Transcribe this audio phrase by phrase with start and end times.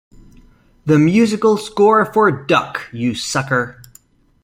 [0.87, 3.83] The musical score for Duck, You Sucker!